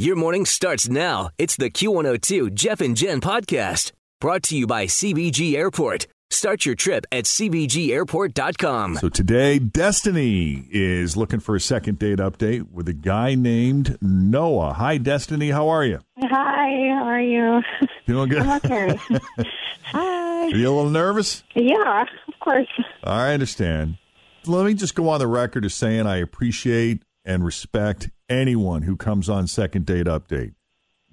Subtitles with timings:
[0.00, 1.28] Your morning starts now.
[1.36, 6.06] It's the Q102 Jeff and Jen podcast brought to you by CVG Airport.
[6.30, 8.96] Start your trip at CVGAirport.com.
[8.96, 14.72] So today, Destiny is looking for a second date update with a guy named Noah.
[14.72, 15.50] Hi, Destiny.
[15.50, 15.98] How are you?
[16.18, 17.60] Hi, how are you?
[18.06, 18.40] Doing good.
[18.40, 18.98] I'm okay.
[19.92, 20.44] Hi.
[20.44, 21.44] Are you a little nervous?
[21.54, 22.68] Yeah, of course.
[23.04, 23.98] I understand.
[24.46, 28.96] Let me just go on the record as saying I appreciate and respect anyone who
[28.96, 30.54] comes on second date update.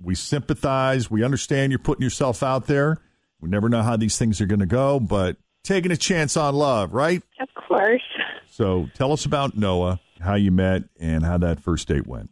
[0.01, 1.09] We sympathize.
[1.09, 3.01] We understand you're putting yourself out there.
[3.41, 6.55] We never know how these things are going to go, but taking a chance on
[6.55, 7.21] love, right?
[7.39, 8.01] Of course.
[8.49, 12.29] So tell us about Noah, how you met, and how that first date went.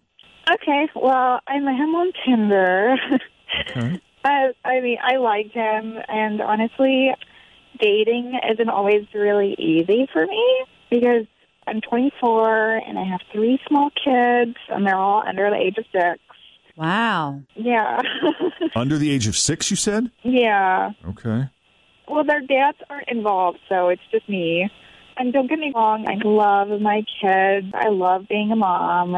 [0.49, 2.95] Okay, well, I met him on Tinder.
[3.69, 4.01] Okay.
[4.25, 7.11] I, I mean, I liked him, and honestly,
[7.79, 11.27] dating isn't always really easy for me because
[11.67, 15.85] I'm 24 and I have three small kids, and they're all under the age of
[15.91, 16.19] six.
[16.77, 17.41] Wow.
[17.55, 18.01] Yeah.
[18.75, 20.11] Under the age of six, you said?
[20.23, 20.91] yeah.
[21.07, 21.49] Okay.
[22.07, 24.69] Well, their dads aren't involved, so it's just me.
[25.17, 27.67] And don't get me wrong, I love my kids.
[27.73, 29.15] I love being a mom.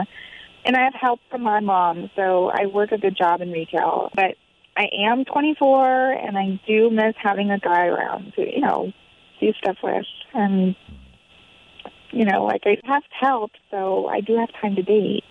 [0.66, 4.12] And I have help from my mom, so I work a good job in retail.
[4.14, 4.36] But
[4.76, 8.92] I am 24, and I do miss having a guy around to, you know,
[9.40, 10.06] do stuff with.
[10.34, 10.76] And,
[12.18, 15.24] you know, like I have help, so I do have time to date.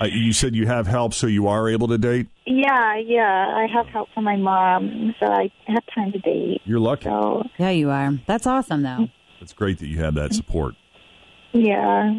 [0.00, 2.26] Uh, you said you have help, so you are able to date?
[2.46, 6.60] Yeah, yeah, I have help from my mom, so I have time to date.
[6.64, 7.04] You're lucky.
[7.04, 8.18] So, Yeah, you are.
[8.26, 9.08] That's awesome, though.
[9.40, 10.74] It's great that you have that support.
[11.52, 12.18] Yeah.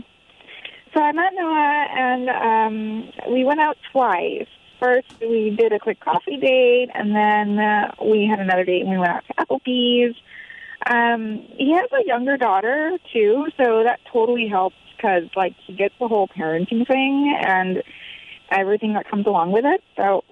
[0.95, 4.47] So I met Noah, and um, we went out twice.
[4.79, 8.89] First, we did a quick coffee date, and then uh, we had another date, and
[8.89, 10.15] we went out to Applebee's.
[10.85, 15.93] Um, he has a younger daughter too, so that totally helps because, like, he gets
[15.99, 17.83] the whole parenting thing and
[18.51, 19.83] everything that comes along with it.
[19.95, 20.23] So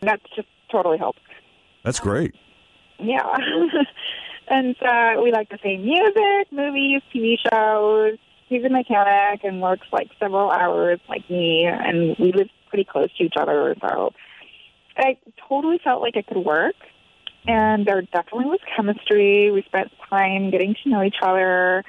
[0.00, 1.20] that's just totally helps.
[1.82, 2.34] That's great.
[2.98, 3.36] Yeah.
[4.48, 8.18] and uh, we like the same music, movies, TV shows.
[8.48, 13.08] He's a mechanic and works like several hours like me, and we live pretty close
[13.18, 13.74] to each other.
[13.80, 14.12] So
[14.96, 15.18] I
[15.48, 16.76] totally felt like it could work.
[17.46, 19.50] And there definitely was chemistry.
[19.50, 21.84] We spent time getting to know each other.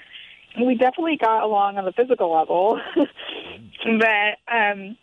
[0.56, 2.80] And we definitely got along on the physical level.
[2.96, 4.98] but um,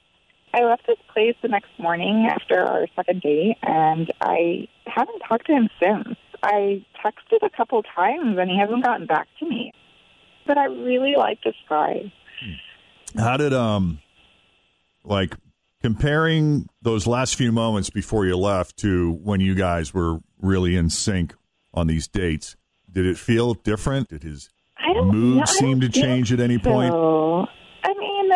[0.54, 5.46] I left this place the next morning after our second date, and I haven't talked
[5.46, 6.16] to him since.
[6.42, 9.72] I texted a couple times, and he hasn't gotten back to me.
[10.46, 12.12] But I really like this guy.
[13.16, 14.00] How did um
[15.04, 15.36] like
[15.82, 20.90] comparing those last few moments before you left to when you guys were really in
[20.90, 21.34] sync
[21.72, 22.56] on these dates?
[22.92, 24.08] Did it feel different?
[24.08, 24.50] Did his
[24.86, 26.94] mood know, seem to change at any point?
[26.94, 28.30] I mean,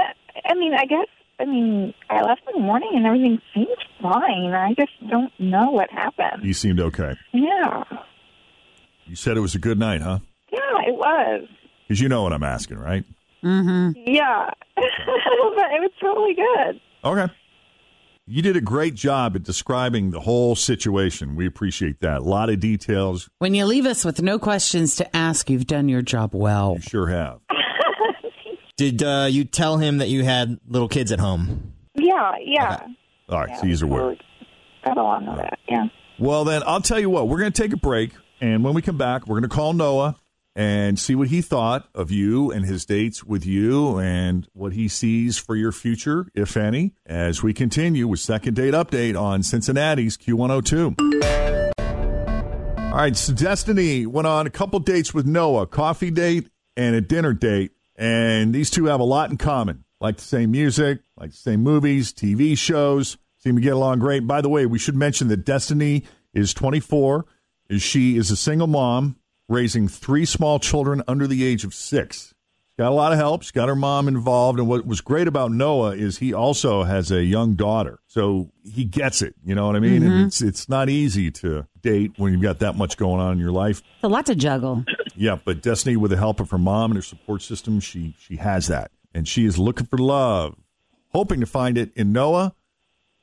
[0.44, 1.06] I mean, I guess.
[1.40, 3.68] I mean, I left in the morning and everything seemed
[4.02, 4.52] fine.
[4.54, 6.42] I just don't know what happened.
[6.42, 7.14] You seemed okay.
[7.32, 7.84] Yeah,
[9.06, 10.18] You said it was a good night, huh?
[10.52, 10.58] yeah,
[10.88, 11.46] it was.
[11.86, 13.04] Because you know what I'm asking, right?
[13.44, 14.00] Mm-hmm.
[14.04, 16.80] Yeah, but it was totally good.
[17.04, 17.32] Okay.
[18.30, 21.34] You did a great job at describing the whole situation.
[21.34, 22.18] We appreciate that.
[22.18, 23.30] A lot of details.
[23.38, 26.74] When you leave us with no questions to ask, you've done your job well.
[26.74, 27.40] You sure have.
[28.76, 31.72] Did uh, you tell him that you had little kids at home?
[31.94, 32.86] Yeah, yeah.
[33.30, 34.16] All right, yeah so he's aware.
[34.84, 35.58] Got along with that.
[35.66, 35.86] Yeah.
[36.18, 37.28] Well, then I'll tell you what.
[37.28, 38.10] We're going to take a break,
[38.42, 40.16] and when we come back, we're going to call Noah
[40.58, 44.88] and see what he thought of you and his dates with you, and what he
[44.88, 50.16] sees for your future, if any, as we continue with second date update on Cincinnati's
[50.16, 50.96] Q102.
[52.90, 57.00] All right, so Destiny went on a couple dates with Noah, coffee date and a
[57.00, 59.84] dinner date, and these two have a lot in common.
[60.00, 64.26] Like the same music, like the same movies, TV shows, seem to get along great.
[64.26, 66.02] By the way, we should mention that Destiny
[66.34, 67.26] is 24,
[67.70, 69.14] is she is a single mom
[69.48, 72.34] raising three small children under the age of six.
[72.78, 73.42] Got a lot of help.
[73.42, 74.60] She's got her mom involved.
[74.60, 77.98] And what was great about Noah is he also has a young daughter.
[78.06, 79.34] So he gets it.
[79.44, 80.04] You know what I mean?
[80.04, 80.26] And mm-hmm.
[80.26, 83.50] it's it's not easy to date when you've got that much going on in your
[83.50, 83.78] life.
[83.78, 84.84] It's a lot to juggle.
[85.16, 88.36] Yeah, but Destiny, with the help of her mom and her support system, she she
[88.36, 90.54] has that, and she is looking for love,
[91.08, 92.54] hoping to find it in Noah.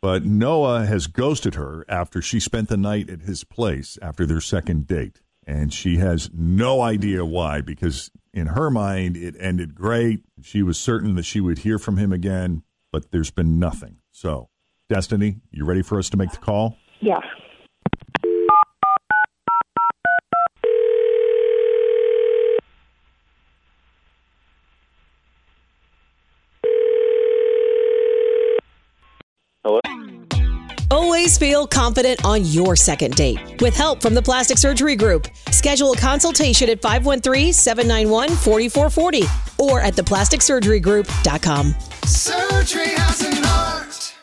[0.01, 4.41] But Noah has ghosted her after she spent the night at his place after their
[4.41, 7.61] second date, and she has no idea why.
[7.61, 10.21] Because in her mind, it ended great.
[10.41, 13.97] She was certain that she would hear from him again, but there's been nothing.
[14.11, 14.49] So,
[14.89, 16.77] Destiny, you ready for us to make the call?
[16.99, 17.19] Yeah.
[31.15, 33.61] Always feel confident on your second date.
[33.61, 41.73] With help from the Plastic Surgery Group, schedule a consultation at 513-791-4440 or at theplasticsurgerygroup.com.
[42.03, 44.13] Surgery has an art.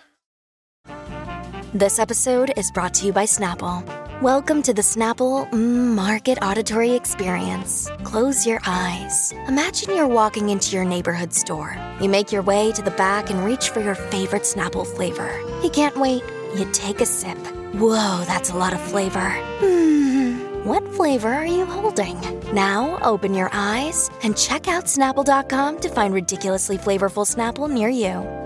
[1.73, 3.83] This episode is brought to you by Snapple.
[4.21, 7.91] Welcome to the Snapple Market Auditory Experience.
[8.05, 9.33] Close your eyes.
[9.49, 11.75] Imagine you're walking into your neighborhood store.
[12.03, 15.41] You make your way to the back and reach for your favorite Snapple flavor.
[15.63, 16.23] You can't wait.
[16.57, 17.39] You take a sip.
[17.75, 19.31] Whoa, that's a lot of flavor.
[19.61, 20.67] Hmm.
[20.67, 22.21] What flavor are you holding?
[22.55, 28.43] Now open your eyes and check out Snapple.com to find ridiculously flavorful Snapple near you.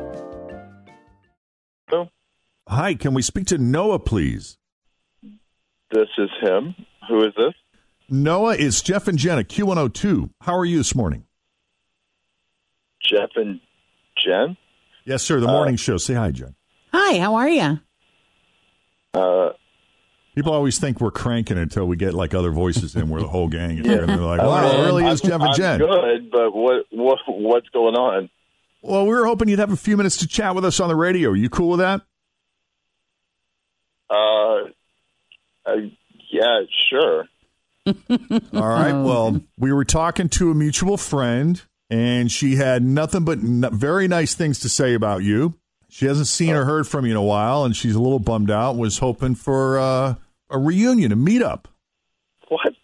[2.68, 4.58] Hi, can we speak to Noah, please?
[5.92, 6.74] This is him.
[7.08, 7.54] Who is this?
[8.10, 10.30] Noah, it's Jeff and Jen at Q102.
[10.40, 11.24] How are you this morning?
[13.08, 13.60] Jeff and
[14.18, 14.56] Jen?
[15.04, 15.38] Yes, sir.
[15.38, 15.96] The morning show.
[15.96, 16.56] Say hi, Jen.
[16.92, 17.78] Hi, how are you?
[19.16, 19.52] Uh,
[20.36, 23.48] People always think we're cranking until we get like other voices in where the whole
[23.48, 24.00] gang is here.
[24.02, 25.78] And they're like, wow, it really is Jeff and I'm Jen.
[25.78, 28.28] good, but what, what what's going on?
[28.82, 30.94] Well, we were hoping you'd have a few minutes to chat with us on the
[30.94, 31.30] radio.
[31.30, 32.02] Are you cool with that?
[34.10, 34.68] Uh,
[35.64, 35.76] uh
[36.30, 36.60] yeah,
[36.90, 37.24] sure.
[37.86, 38.92] All right.
[38.92, 44.06] Well, we were talking to a mutual friend, and she had nothing but n- very
[44.06, 45.54] nice things to say about you.
[45.96, 48.50] She hasn't seen or heard from you in a while, and she's a little bummed
[48.50, 48.76] out.
[48.76, 50.14] Was hoping for uh,
[50.50, 51.64] a reunion, a meetup.
[52.48, 52.74] What?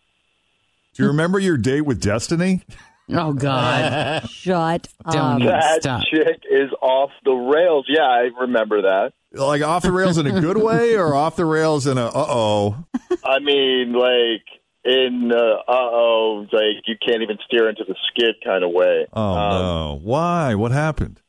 [0.94, 2.62] Do you remember your date with Destiny?
[3.10, 4.26] Oh God!
[4.30, 5.46] Shut Don't up.
[5.46, 6.04] That stop.
[6.10, 7.84] chick is off the rails.
[7.86, 9.12] Yeah, I remember that.
[9.32, 12.12] Like off the rails in a good way, or off the rails in a uh
[12.14, 12.84] oh?
[13.22, 14.46] I mean, like
[14.86, 19.06] in uh oh, like you can't even steer into the skid kind of way.
[19.12, 20.00] Oh Um, no!
[20.02, 20.54] Why?
[20.54, 21.20] What happened?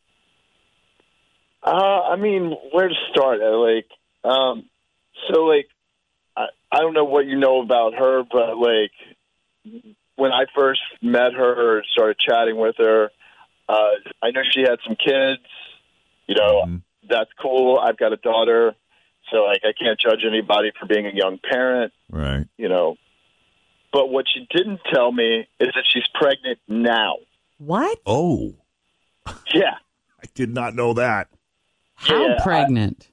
[1.63, 3.41] Uh, I mean, where to start?
[3.41, 3.87] Uh, Like,
[4.23, 4.65] um,
[5.31, 5.67] so like,
[6.35, 8.91] I I don't know what you know about her, but like,
[10.15, 13.09] when I first met her or started chatting with her,
[13.69, 13.89] uh,
[14.21, 15.41] I know she had some kids.
[16.27, 16.81] You know, Mhm.
[17.07, 17.77] that's cool.
[17.79, 18.75] I've got a daughter,
[19.31, 21.93] so like, I can't judge anybody for being a young parent.
[22.09, 22.45] Right.
[22.57, 22.97] You know,
[23.91, 27.17] but what she didn't tell me is that she's pregnant now.
[27.57, 27.99] What?
[28.05, 28.53] Oh,
[29.53, 29.77] Yeah.
[30.23, 31.27] I did not know that.
[32.03, 33.07] How Yeah, I- pregnant?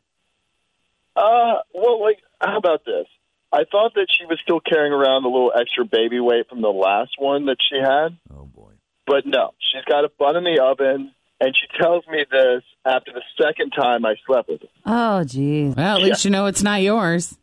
[1.17, 3.07] Uh, well, like, how about this?
[3.53, 6.69] I thought that she was still carrying around a little extra baby weight from the
[6.69, 8.73] last one that she had, Oh boy.
[9.06, 13.13] but no, she's got a bun in the oven, and she tells me this after
[13.13, 14.69] the second time I slept with her.
[14.87, 15.75] Oh, geez.
[15.75, 17.37] well, at least you know it's not yours.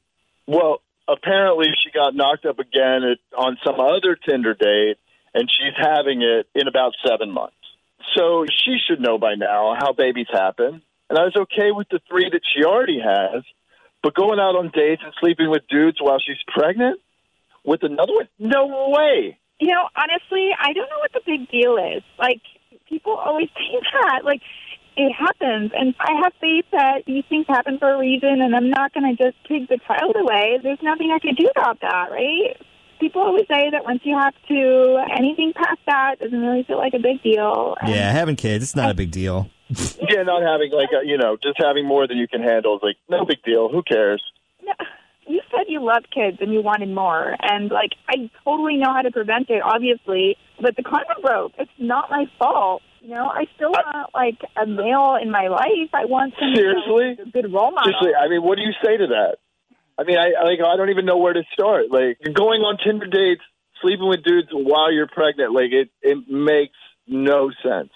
[0.48, 4.96] Well, apparently she got knocked up again at, on some other Tinder date,
[5.34, 7.54] and she's having it in about seven months.
[8.16, 10.82] So she should know by now how babies happen.
[11.10, 13.44] And I was okay with the three that she already has,
[14.04, 17.00] but going out on dates and sleeping with dudes while she's pregnant
[17.64, 18.28] with another one?
[18.40, 19.38] No way.
[19.60, 22.04] You know, honestly, I don't know what the big deal is.
[22.20, 22.42] Like,
[22.90, 24.24] people always say that.
[24.24, 24.42] Like,
[24.96, 25.72] it happens.
[25.78, 29.16] And I have faith that these things happen for a reason, and I'm not going
[29.16, 30.60] to just take the child away.
[30.62, 32.58] There's nothing I can do about that, right?
[33.00, 36.96] People always say that once you have to, anything past that doesn't really feel like
[36.96, 37.76] a big deal.
[37.80, 39.52] And Yeah, having kids, it's not a big deal.
[39.70, 42.82] Yeah, not having like a, you know, just having more than you can handle is
[42.84, 43.70] like no big deal.
[43.70, 44.24] Who cares?
[44.64, 44.74] No,
[45.28, 49.02] you said you loved kids and you wanted more, and like I totally know how
[49.02, 50.38] to prevent it, obviously.
[50.62, 51.54] But the condom broke.
[51.60, 52.82] It's not my fault.
[53.02, 55.92] You know, I still want like a male in my life.
[55.94, 57.24] I want some Seriously?
[57.24, 57.92] a good role model.
[57.92, 59.38] Seriously, I mean, what do you say to that?
[59.98, 61.92] I mean, I I, like I don't even know where to start.
[61.92, 63.44] Like going on Tinder dates,
[63.82, 66.78] sleeping with dudes while you're pregnant, like it it makes
[67.08, 67.90] no sense.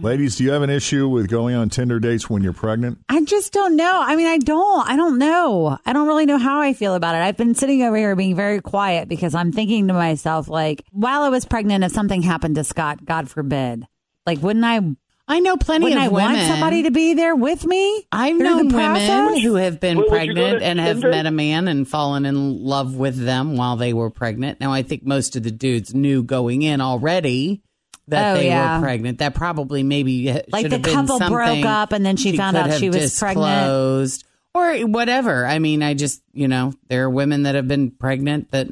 [0.00, 2.98] Ladies, do you have an issue with going on Tinder dates when you're pregnant?
[3.08, 4.00] I just don't know.
[4.02, 4.88] I mean, I don't.
[4.88, 5.78] I don't know.
[5.86, 7.18] I don't really know how I feel about it.
[7.18, 11.22] I've been sitting over here being very quiet because I'm thinking to myself, like, while
[11.22, 13.86] I was pregnant, if something happened to Scott, God forbid,
[14.26, 14.80] like, wouldn't I?
[15.28, 16.32] I know plenty wouldn't of I women.
[16.32, 18.04] want somebody to be there with me?
[18.10, 21.00] I've known the women who have been Well, would you go pregnant to and have
[21.02, 24.60] met a man and fallen in love with them while they were pregnant.
[24.60, 27.62] Now, I think most of the dudes knew going in already
[28.08, 28.78] that Oh, they yeah.
[28.78, 29.18] were pregnant.
[29.18, 32.88] That probably maybe Like the been couple broke up and then she found out she
[32.90, 34.24] was pregnant.
[34.54, 35.46] or whatever.
[35.46, 38.68] I mean, I just you know there are women that have been pregnant that.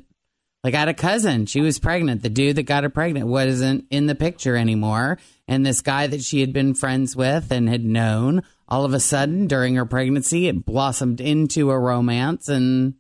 [0.63, 2.21] Like I had a cousin, she was pregnant.
[2.23, 5.17] The dude that got her pregnant wasn't in the picture anymore.
[5.49, 9.01] And this guy that she had been friends with and had known, all of a
[9.01, 12.93] sudden during her pregnancy, it blossomed into a romance and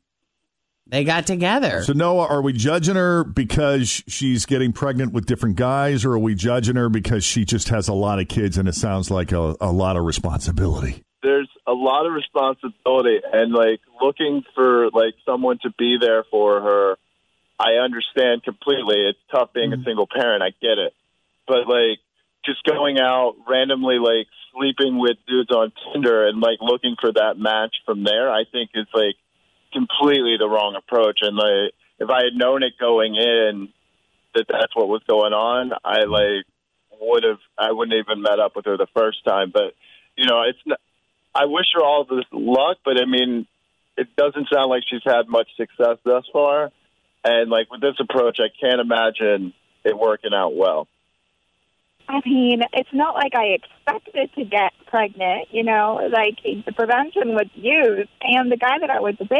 [0.90, 1.82] they got together.
[1.82, 6.18] So, Noah, are we judging her because she's getting pregnant with different guys, or are
[6.18, 9.32] we judging her because she just has a lot of kids and it sounds like
[9.32, 11.04] a, a lot of responsibility?
[11.22, 16.60] there's a lot of responsibility and like looking for like someone to be there for
[16.60, 16.96] her
[17.58, 19.84] i understand completely it's tough being a mm-hmm.
[19.84, 20.94] single parent i get it
[21.46, 21.98] but like
[22.44, 27.34] just going out randomly like sleeping with dudes on tinder and like looking for that
[27.36, 29.16] match from there i think is like
[29.72, 33.68] completely the wrong approach and like if i had known it going in
[34.34, 36.44] that that's what was going on i like
[37.00, 39.74] would have i wouldn't even met up with her the first time but
[40.16, 40.78] you know it's not
[41.34, 43.46] I wish her all the luck, but I mean,
[43.96, 46.70] it doesn't sound like she's had much success thus far.
[47.24, 49.52] And like with this approach, I can't imagine
[49.84, 50.88] it working out well.
[52.10, 57.38] I mean, it's not like I expected to get pregnant, you know, like the prevention
[57.38, 58.10] was used.
[58.22, 59.30] And the guy that I was with,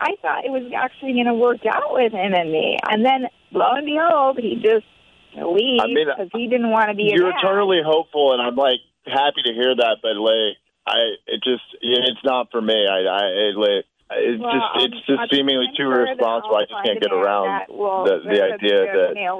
[0.00, 2.78] I thought it was actually going to work out with him and me.
[2.88, 4.88] And then lo and behold, he just
[5.36, 8.80] leaves I mean, because he didn't want to be You're eternally hopeful, and I'm like
[9.04, 10.00] happy to hear that.
[10.00, 10.56] But like,
[10.88, 10.96] I
[11.28, 12.88] it just yeah, it's not for me.
[12.88, 13.84] I I it, like.
[14.10, 16.56] It's Well, just it's just I'm seemingly too irresponsible.
[16.56, 19.36] I just can't get around that will- the the idea that male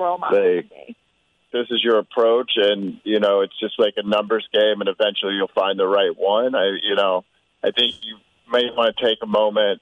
[1.55, 1.67] role model like to me.
[1.67, 5.35] this is your approach and you know it's just like a numbers game and eventually
[5.35, 7.25] you'll find the right one i you know
[7.65, 8.17] i think you
[8.53, 9.81] may want to take a moment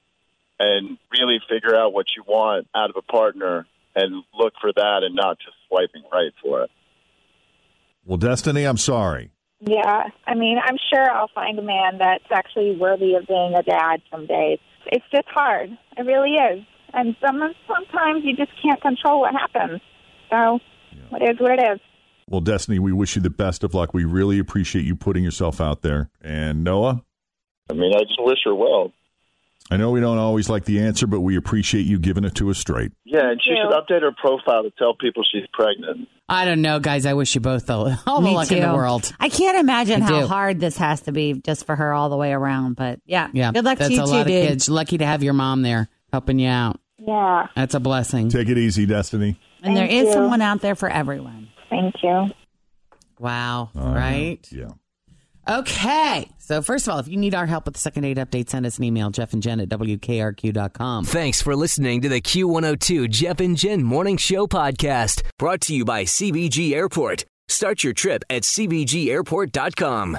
[0.59, 5.03] and really figure out what you want out of a partner and look for that
[5.03, 6.71] and not just swiping right for it
[8.05, 9.31] Well, Destiny, I'm sorry.
[9.59, 13.63] Yeah, I mean, I'm sure I'll find a man that's actually worthy of being a
[13.63, 14.59] dad someday.
[14.85, 15.71] It's just hard.
[15.97, 16.63] It really is.
[16.93, 19.81] And some sometimes you just can't control what happens.
[20.29, 20.59] So
[20.91, 21.79] it is what it is.
[22.29, 23.93] Well, Destiny, we wish you the best of luck.
[23.93, 26.09] We really appreciate you putting yourself out there.
[26.21, 27.03] And Noah,
[27.69, 28.91] i mean i just wish her well
[29.69, 32.49] I know we don't always like the answer, but we appreciate you giving it to
[32.49, 32.93] us straight.
[33.03, 33.57] yeah and she you.
[33.57, 37.05] should update her profile to tell people she's pregnant I don't know, guys.
[37.05, 39.13] I wish you both all, all the Me luck in the world.
[39.19, 40.27] I can't imagine I how do.
[40.27, 42.75] hard this has to be just for her all the way around.
[42.75, 44.43] But yeah, Yeah, good luck that's to you a too, lot dude.
[44.43, 44.67] of kids.
[44.69, 46.79] Lucky to have your mom there helping you out.
[46.97, 47.47] Yeah.
[47.55, 48.27] That's a blessing.
[48.29, 49.37] Take it easy, Destiny.
[49.67, 50.13] And there Thank is you.
[50.13, 51.49] someone out there for everyone.
[51.69, 52.31] Thank you.
[53.19, 53.69] Wow.
[53.75, 54.39] Uh, right.
[54.51, 54.69] Yeah.
[55.49, 56.29] Okay.
[56.39, 58.65] So first of all, if you need our help with the second aid update, send
[58.65, 61.05] us an email, Jeff and Jen at WKRQ.com.
[61.05, 65.85] Thanks for listening to the Q102 Jeff and Jen Morning Show podcast, brought to you
[65.85, 67.25] by CVG Airport.
[67.47, 70.17] Start your trip at CVGAirport.com.